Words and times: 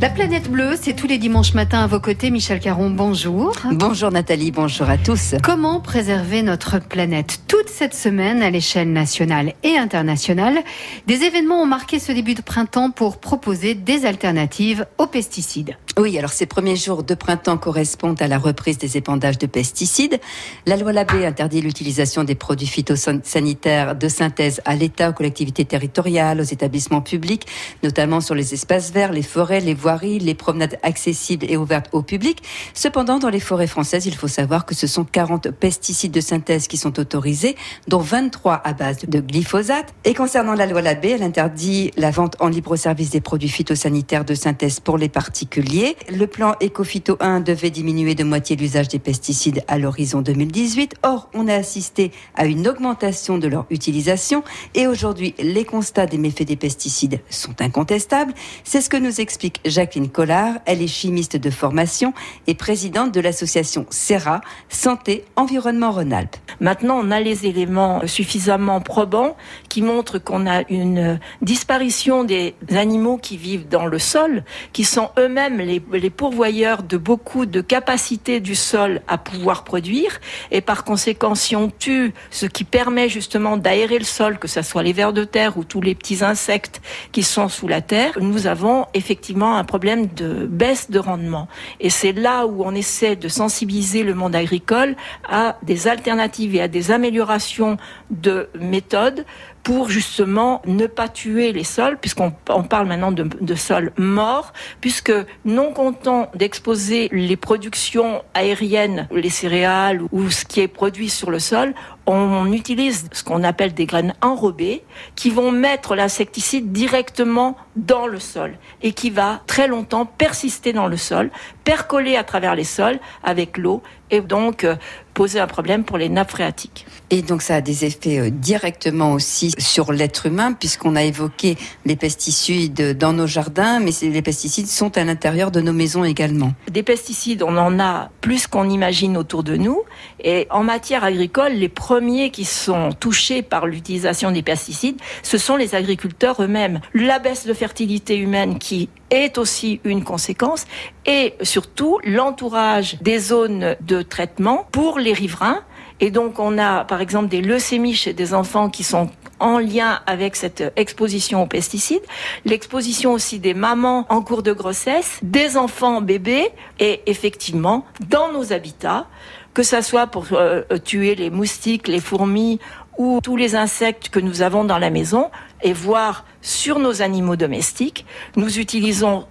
La 0.00 0.08
planète 0.08 0.50
bleue, 0.50 0.76
c'est 0.80 0.94
tous 0.94 1.06
les 1.06 1.18
dimanches 1.18 1.52
matins 1.52 1.80
à 1.80 1.86
vos 1.86 2.00
côtés. 2.00 2.30
Michel 2.30 2.58
Caron, 2.58 2.88
bonjour. 2.88 3.52
Bonjour 3.70 4.10
Nathalie, 4.10 4.50
bonjour 4.50 4.88
à 4.88 4.96
tous. 4.96 5.34
Comment 5.42 5.78
préserver 5.80 6.40
notre 6.42 6.78
planète 6.78 7.42
Toute 7.48 7.68
cette 7.68 7.92
semaine, 7.92 8.40
à 8.42 8.48
l'échelle 8.48 8.90
nationale 8.94 9.52
et 9.62 9.76
internationale, 9.76 10.60
des 11.06 11.24
événements 11.24 11.60
ont 11.60 11.66
marqué 11.66 11.98
ce 11.98 12.12
début 12.12 12.32
de 12.32 12.40
printemps 12.40 12.90
pour 12.90 13.18
proposer 13.18 13.74
des 13.74 14.06
alternatives 14.06 14.86
aux 14.96 15.06
pesticides. 15.06 15.76
Oui, 16.00 16.16
alors 16.16 16.32
ces 16.32 16.46
premiers 16.46 16.76
jours 16.76 17.02
de 17.02 17.14
printemps 17.14 17.58
correspondent 17.58 18.22
à 18.22 18.26
la 18.26 18.38
reprise 18.38 18.78
des 18.78 18.96
épandages 18.96 19.36
de 19.36 19.46
pesticides. 19.46 20.18
La 20.64 20.78
loi 20.78 20.94
Labbé 20.94 21.26
interdit 21.26 21.60
l'utilisation 21.60 22.24
des 22.24 22.34
produits 22.34 22.66
phytosanitaires 22.66 23.94
de 23.94 24.08
synthèse 24.08 24.62
à 24.64 24.76
l'État, 24.76 25.10
aux 25.10 25.12
collectivités 25.12 25.66
territoriales, 25.66 26.40
aux 26.40 26.44
établissements 26.44 27.02
publics, 27.02 27.46
notamment 27.82 28.22
sur 28.22 28.34
les 28.34 28.54
espaces 28.54 28.92
verts, 28.92 29.12
les 29.12 29.20
forêts, 29.20 29.60
les 29.60 29.74
voies 29.74 29.98
les 30.00 30.34
promenades 30.34 30.78
accessibles 30.82 31.44
et 31.50 31.58
ouvertes 31.58 31.90
au 31.92 32.00
public. 32.00 32.42
Cependant, 32.72 33.18
dans 33.18 33.28
les 33.28 33.38
forêts 33.38 33.66
françaises, 33.66 34.06
il 34.06 34.14
faut 34.14 34.26
savoir 34.26 34.64
que 34.64 34.74
ce 34.74 34.86
sont 34.86 35.04
40 35.04 35.50
pesticides 35.50 36.12
de 36.12 36.22
synthèse 36.22 36.66
qui 36.66 36.78
sont 36.78 36.98
autorisés, 36.98 37.56
dont 37.88 37.98
23 37.98 38.62
à 38.64 38.72
base 38.72 39.00
de 39.00 39.20
glyphosate. 39.20 39.92
Et 40.04 40.14
concernant 40.14 40.54
la 40.54 40.64
loi 40.64 40.80
Labbé, 40.80 41.10
elle 41.10 41.22
interdit 41.22 41.90
la 41.98 42.10
vente 42.10 42.36
en 42.40 42.48
libre 42.48 42.76
service 42.76 43.10
des 43.10 43.20
produits 43.20 43.50
phytosanitaires 43.50 44.24
de 44.24 44.32
synthèse 44.32 44.80
pour 44.80 44.96
les 44.96 45.10
particuliers. 45.10 45.89
Le 46.10 46.26
plan 46.26 46.54
Ecophyto 46.60 47.16
1 47.20 47.40
devait 47.40 47.70
diminuer 47.70 48.14
de 48.14 48.24
moitié 48.24 48.56
l'usage 48.56 48.88
des 48.88 48.98
pesticides 48.98 49.62
à 49.68 49.78
l'horizon 49.78 50.20
2018. 50.20 50.96
Or, 51.02 51.28
on 51.34 51.48
a 51.48 51.54
assisté 51.54 52.12
à 52.34 52.46
une 52.46 52.68
augmentation 52.68 53.38
de 53.38 53.48
leur 53.48 53.66
utilisation 53.70 54.42
et 54.74 54.86
aujourd'hui, 54.86 55.34
les 55.38 55.64
constats 55.64 56.06
des 56.06 56.18
méfaits 56.18 56.44
des 56.46 56.56
pesticides 56.56 57.20
sont 57.30 57.60
incontestables. 57.60 58.34
C'est 58.64 58.80
ce 58.80 58.90
que 58.90 58.96
nous 58.96 59.20
explique 59.20 59.60
Jacqueline 59.64 60.08
Collard. 60.08 60.54
Elle 60.66 60.82
est 60.82 60.86
chimiste 60.86 61.36
de 61.36 61.50
formation 61.50 62.12
et 62.46 62.54
présidente 62.54 63.12
de 63.12 63.20
l'association 63.20 63.86
SERA, 63.90 64.40
Santé 64.68 65.24
Environnement 65.36 65.92
Rhône-Alpes. 65.92 66.36
Maintenant, 66.60 67.00
on 67.02 67.10
a 67.10 67.20
les 67.20 67.46
éléments 67.46 68.06
suffisamment 68.06 68.80
probants 68.80 69.36
qui 69.68 69.82
montrent 69.82 70.18
qu'on 70.18 70.46
a 70.46 70.62
une 70.68 71.18
disparition 71.42 72.24
des 72.24 72.54
animaux 72.70 73.16
qui 73.16 73.36
vivent 73.36 73.68
dans 73.68 73.86
le 73.86 73.98
sol, 73.98 74.44
qui 74.72 74.84
sont 74.84 75.10
eux-mêmes 75.18 75.58
les, 75.58 75.79
les 75.92 76.10
pourvoyeurs 76.10 76.82
de 76.82 76.96
beaucoup 76.96 77.46
de 77.46 77.60
capacités 77.60 78.40
du 78.40 78.54
sol 78.54 79.00
à 79.08 79.18
pouvoir 79.18 79.64
produire. 79.64 80.20
Et 80.50 80.60
par 80.60 80.84
conséquent, 80.84 81.34
si 81.34 81.56
on 81.56 81.70
tue 81.70 82.12
ce 82.30 82.46
qui 82.46 82.64
permet 82.64 83.08
justement 83.08 83.56
d'aérer 83.56 83.98
le 83.98 84.04
sol, 84.04 84.38
que 84.38 84.48
ce 84.48 84.62
soit 84.62 84.82
les 84.82 84.92
vers 84.92 85.12
de 85.12 85.24
terre 85.24 85.56
ou 85.58 85.64
tous 85.64 85.80
les 85.80 85.94
petits 85.94 86.24
insectes 86.24 86.80
qui 87.12 87.22
sont 87.22 87.48
sous 87.48 87.68
la 87.68 87.80
terre, 87.80 88.18
nous 88.20 88.46
avons 88.46 88.86
effectivement 88.94 89.56
un 89.56 89.64
problème 89.64 90.06
de 90.06 90.46
baisse 90.46 90.90
de 90.90 90.98
rendement. 90.98 91.48
Et 91.80 91.90
c'est 91.90 92.12
là 92.12 92.46
où 92.46 92.62
on 92.64 92.74
essaie 92.74 93.16
de 93.16 93.28
sensibiliser 93.28 94.02
le 94.02 94.14
monde 94.14 94.34
agricole 94.34 94.96
à 95.28 95.56
des 95.62 95.88
alternatives 95.88 96.54
et 96.54 96.62
à 96.62 96.68
des 96.68 96.90
améliorations 96.90 97.76
de 98.10 98.48
méthodes 98.58 99.24
pour 99.62 99.88
justement 99.88 100.62
ne 100.66 100.86
pas 100.86 101.08
tuer 101.08 101.52
les 101.52 101.64
sols, 101.64 101.98
puisqu'on 101.98 102.30
parle 102.30 102.86
maintenant 102.86 103.12
de, 103.12 103.54
sols 103.54 103.92
morts, 103.96 104.52
puisque 104.80 105.12
non 105.44 105.72
content 105.72 106.30
d'exposer 106.34 107.08
les 107.12 107.36
productions 107.36 108.22
aériennes, 108.34 109.08
les 109.12 109.30
céréales 109.30 110.00
ou 110.12 110.30
ce 110.30 110.44
qui 110.44 110.60
est 110.60 110.68
produit 110.68 111.10
sur 111.10 111.30
le 111.30 111.38
sol, 111.38 111.74
on 112.12 112.52
utilise 112.52 113.08
ce 113.12 113.22
qu'on 113.24 113.42
appelle 113.44 113.74
des 113.74 113.86
graines 113.86 114.14
enrobées 114.22 114.82
qui 115.16 115.30
vont 115.30 115.52
mettre 115.52 115.94
l'insecticide 115.94 116.72
directement 116.72 117.56
dans 117.76 118.06
le 118.06 118.18
sol 118.18 118.56
et 118.82 118.92
qui 118.92 119.10
va 119.10 119.42
très 119.46 119.68
longtemps 119.68 120.06
persister 120.06 120.72
dans 120.72 120.86
le 120.86 120.96
sol, 120.96 121.30
percoler 121.64 122.16
à 122.16 122.24
travers 122.24 122.54
les 122.54 122.64
sols 122.64 122.98
avec 123.22 123.56
l'eau 123.56 123.82
et 124.10 124.20
donc 124.20 124.64
euh, 124.64 124.74
poser 125.14 125.38
un 125.38 125.46
problème 125.46 125.84
pour 125.84 125.98
les 125.98 126.08
nappes 126.08 126.30
phréatiques. 126.30 126.86
Et 127.10 127.22
donc 127.22 127.42
ça 127.42 127.56
a 127.56 127.60
des 127.60 127.84
effets 127.84 128.18
euh, 128.18 128.30
directement 128.30 129.12
aussi 129.12 129.52
sur 129.58 129.92
l'être 129.92 130.26
humain 130.26 130.52
puisqu'on 130.52 130.96
a 130.96 131.04
évoqué 131.04 131.56
les 131.84 131.96
pesticides 131.96 132.96
dans 132.96 133.12
nos 133.12 133.26
jardins, 133.26 133.78
mais 133.78 133.92
les 134.02 134.22
pesticides 134.22 134.66
sont 134.66 134.96
à 134.96 135.04
l'intérieur 135.04 135.50
de 135.50 135.60
nos 135.60 135.72
maisons 135.72 136.04
également. 136.04 136.52
Des 136.70 136.82
pesticides, 136.82 137.42
on 137.42 137.56
en 137.56 137.78
a 137.78 138.10
plus 138.20 138.46
qu'on 138.46 138.68
imagine 138.68 139.16
autour 139.16 139.42
de 139.42 139.56
nous. 139.56 139.82
Et 140.22 140.46
en 140.50 140.62
matière 140.64 141.04
agricole, 141.04 141.52
les 141.52 141.68
premiers 141.68 141.99
qui 142.32 142.44
sont 142.44 142.92
touchés 142.92 143.42
par 143.42 143.66
l'utilisation 143.66 144.30
des 144.30 144.42
pesticides, 144.42 144.98
ce 145.22 145.36
sont 145.36 145.56
les 145.56 145.74
agriculteurs 145.74 146.42
eux-mêmes. 146.42 146.80
La 146.94 147.18
baisse 147.18 147.46
de 147.46 147.52
fertilité 147.52 148.16
humaine 148.16 148.58
qui 148.58 148.88
est 149.10 149.36
aussi 149.36 149.80
une 149.84 150.02
conséquence 150.02 150.64
et 151.04 151.34
surtout 151.42 151.98
l'entourage 152.04 152.96
des 153.02 153.18
zones 153.18 153.76
de 153.82 154.00
traitement 154.00 154.66
pour 154.72 154.98
les 154.98 155.12
riverains. 155.12 155.60
Et 156.00 156.10
donc 156.10 156.38
on 156.38 156.56
a 156.56 156.84
par 156.84 157.02
exemple 157.02 157.28
des 157.28 157.42
leucémies 157.42 157.94
chez 157.94 158.14
des 158.14 158.32
enfants 158.32 158.70
qui 158.70 158.82
sont 158.82 159.10
en 159.38 159.58
lien 159.58 160.00
avec 160.06 160.36
cette 160.36 160.72
exposition 160.76 161.42
aux 161.42 161.46
pesticides, 161.46 162.02
l'exposition 162.44 163.12
aussi 163.12 163.38
des 163.38 163.54
mamans 163.54 164.06
en 164.08 164.22
cours 164.22 164.42
de 164.42 164.52
grossesse, 164.52 165.18
des 165.22 165.56
enfants 165.56 166.00
bébés 166.00 166.48
et 166.78 167.02
effectivement 167.06 167.86
dans 168.08 168.32
nos 168.32 168.52
habitats, 168.52 169.06
que 169.54 169.62
ça 169.62 169.82
soit 169.82 170.06
pour 170.06 170.26
euh, 170.32 170.62
tuer 170.84 171.14
les 171.14 171.30
moustiques, 171.30 171.88
les 171.88 172.00
fourmis 172.00 172.60
ou 172.98 173.20
tous 173.22 173.36
les 173.36 173.56
insectes 173.56 174.08
que 174.08 174.20
nous 174.20 174.42
avons 174.42 174.64
dans 174.64 174.78
la 174.78 174.90
maison 174.90 175.30
et 175.62 175.72
voir 175.72 176.24
sur 176.42 176.78
nos 176.78 177.02
animaux 177.02 177.36
domestiques, 177.36 178.06
nous 178.36 178.58
utilisons 178.58 179.26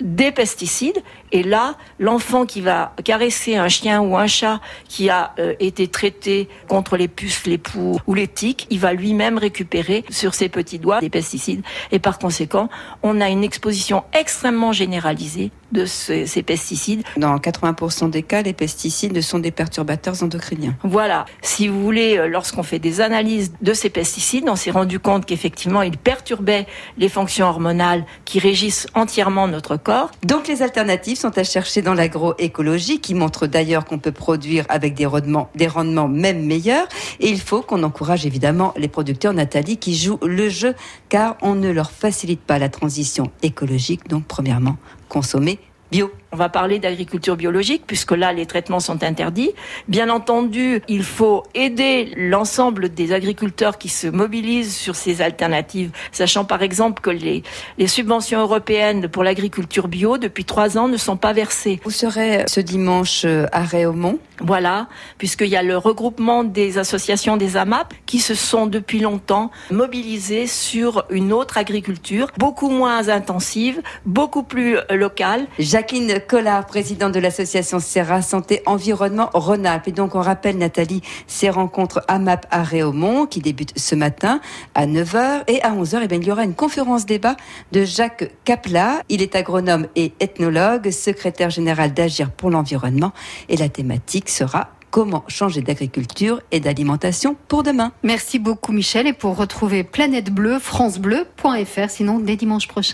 des 0.00 0.32
pesticides. 0.32 1.02
Et 1.34 1.42
là, 1.42 1.74
l'enfant 1.98 2.46
qui 2.46 2.60
va 2.60 2.94
caresser 3.02 3.56
un 3.56 3.66
chien 3.66 4.00
ou 4.00 4.16
un 4.16 4.28
chat 4.28 4.60
qui 4.88 5.10
a 5.10 5.34
euh, 5.40 5.54
été 5.58 5.88
traité 5.88 6.48
contre 6.68 6.96
les 6.96 7.08
puces, 7.08 7.44
les 7.44 7.58
poux 7.58 7.98
ou 8.06 8.14
les 8.14 8.28
tiques, 8.28 8.68
il 8.70 8.78
va 8.78 8.92
lui-même 8.92 9.36
récupérer 9.36 10.04
sur 10.10 10.32
ses 10.32 10.48
petits 10.48 10.78
doigts 10.78 11.00
des 11.00 11.10
pesticides. 11.10 11.64
Et 11.90 11.98
par 11.98 12.20
conséquent, 12.20 12.68
on 13.02 13.20
a 13.20 13.28
une 13.30 13.42
exposition 13.42 14.04
extrêmement 14.12 14.72
généralisée 14.72 15.50
de 15.72 15.86
ces, 15.86 16.26
ces 16.26 16.44
pesticides. 16.44 17.02
Dans 17.16 17.36
80% 17.36 18.10
des 18.10 18.22
cas, 18.22 18.42
les 18.42 18.52
pesticides 18.52 19.20
sont 19.20 19.40
des 19.40 19.50
perturbateurs 19.50 20.22
endocriniens. 20.22 20.76
Voilà. 20.84 21.24
Si 21.42 21.66
vous 21.66 21.82
voulez, 21.82 22.16
euh, 22.16 22.28
lorsqu'on 22.28 22.62
fait 22.62 22.78
des 22.78 23.00
analyses 23.00 23.52
de 23.60 23.72
ces 23.74 23.90
pesticides, 23.90 24.48
on 24.48 24.54
s'est 24.54 24.70
rendu 24.70 25.00
compte 25.00 25.26
qu'effectivement, 25.26 25.82
ils 25.82 25.98
perturbaient 25.98 26.66
les 26.96 27.08
fonctions 27.08 27.46
hormonales 27.46 28.04
qui 28.24 28.38
régissent 28.38 28.86
entièrement 28.94 29.48
notre 29.48 29.76
corps. 29.76 30.12
Donc 30.22 30.46
les 30.46 30.62
alternatives 30.62 31.18
sont 31.18 31.23
à 31.28 31.44
chercher 31.44 31.82
dans 31.82 31.94
l'agroécologie 31.94 33.00
qui 33.00 33.14
montre 33.14 33.46
d'ailleurs 33.46 33.84
qu'on 33.84 33.98
peut 33.98 34.12
produire 34.12 34.64
avec 34.68 34.94
des 34.94 35.06
rendements, 35.06 35.50
des 35.54 35.66
rendements 35.66 36.08
même 36.08 36.44
meilleurs. 36.44 36.86
Et 37.20 37.28
il 37.28 37.40
faut 37.40 37.62
qu'on 37.62 37.82
encourage 37.82 38.26
évidemment 38.26 38.72
les 38.76 38.88
producteurs, 38.88 39.32
Nathalie, 39.32 39.76
qui 39.76 39.96
jouent 39.96 40.20
le 40.22 40.48
jeu 40.48 40.74
car 41.08 41.36
on 41.42 41.54
ne 41.54 41.70
leur 41.70 41.90
facilite 41.90 42.40
pas 42.40 42.58
la 42.58 42.68
transition 42.68 43.30
écologique. 43.42 44.08
Donc 44.08 44.24
premièrement, 44.26 44.76
consommer 45.08 45.58
bio. 45.90 46.10
On 46.34 46.36
va 46.36 46.48
parler 46.48 46.80
d'agriculture 46.80 47.36
biologique 47.36 47.84
puisque 47.86 48.10
là 48.10 48.32
les 48.32 48.44
traitements 48.44 48.80
sont 48.80 49.04
interdits. 49.04 49.52
Bien 49.86 50.10
entendu, 50.10 50.82
il 50.88 51.04
faut 51.04 51.44
aider 51.54 52.12
l'ensemble 52.16 52.88
des 52.88 53.12
agriculteurs 53.12 53.78
qui 53.78 53.88
se 53.88 54.08
mobilisent 54.08 54.74
sur 54.74 54.96
ces 54.96 55.22
alternatives, 55.22 55.92
sachant 56.10 56.44
par 56.44 56.62
exemple 56.62 57.00
que 57.02 57.10
les, 57.10 57.44
les 57.78 57.86
subventions 57.86 58.40
européennes 58.40 59.06
pour 59.06 59.22
l'agriculture 59.22 59.86
bio 59.86 60.18
depuis 60.18 60.44
trois 60.44 60.76
ans 60.76 60.88
ne 60.88 60.96
sont 60.96 61.16
pas 61.16 61.32
versées. 61.32 61.78
Vous 61.84 61.92
serez 61.92 62.42
ce 62.48 62.58
dimanche 62.58 63.22
euh, 63.24 63.46
à 63.52 63.62
Réaumont 63.62 64.18
Voilà, 64.40 64.88
puisqu'il 65.18 65.46
y 65.46 65.56
a 65.56 65.62
le 65.62 65.76
regroupement 65.76 66.42
des 66.42 66.78
associations 66.78 67.36
des 67.36 67.56
AMAP 67.56 67.94
qui 68.06 68.18
se 68.18 68.34
sont 68.34 68.66
depuis 68.66 68.98
longtemps 68.98 69.52
mobilisées 69.70 70.48
sur 70.48 71.04
une 71.10 71.32
autre 71.32 71.58
agriculture, 71.58 72.26
beaucoup 72.38 72.70
moins 72.70 73.08
intensive, 73.08 73.80
beaucoup 74.04 74.42
plus 74.42 74.78
locale. 74.90 75.46
Jacqueline 75.60 76.23
Collard, 76.26 76.66
présidente 76.66 77.12
de 77.12 77.20
l'association 77.20 77.80
Serra 77.80 78.22
Santé 78.22 78.62
Environnement 78.66 79.30
Rhône-Alpes. 79.32 79.88
Et 79.88 79.92
donc, 79.92 80.14
on 80.14 80.20
rappelle, 80.20 80.58
Nathalie, 80.58 81.02
ces 81.26 81.50
rencontres 81.50 82.02
AMAP 82.08 82.46
à 82.50 82.62
Réaumont 82.62 83.26
qui 83.26 83.40
débutent 83.40 83.78
ce 83.78 83.94
matin 83.94 84.40
à 84.74 84.86
9h 84.86 85.44
et 85.48 85.62
à 85.62 85.72
11h, 85.72 86.00
eh 86.02 86.08
bien, 86.08 86.18
il 86.18 86.26
y 86.26 86.32
aura 86.32 86.44
une 86.44 86.54
conférence 86.54 87.06
débat 87.06 87.36
de 87.72 87.84
Jacques 87.84 88.30
Capla. 88.44 89.02
Il 89.08 89.22
est 89.22 89.36
agronome 89.36 89.86
et 89.96 90.12
ethnologue, 90.20 90.90
secrétaire 90.90 91.50
général 91.50 91.94
d'Agir 91.94 92.30
pour 92.30 92.50
l'environnement 92.50 93.12
et 93.48 93.56
la 93.56 93.68
thématique 93.68 94.28
sera 94.28 94.70
comment 94.94 95.24
changer 95.26 95.60
d'agriculture 95.60 96.40
et 96.52 96.60
d'alimentation 96.60 97.34
pour 97.48 97.64
demain. 97.64 97.90
Merci 98.04 98.38
beaucoup 98.38 98.70
Michel 98.70 99.08
et 99.08 99.12
pour 99.12 99.36
retrouver 99.36 99.82
Planète 99.82 100.30
Bleue, 100.30 100.60
francebleu.fr, 100.60 101.90
sinon 101.90 102.20
dès 102.20 102.36
dimanche 102.36 102.68
prochain. 102.68 102.92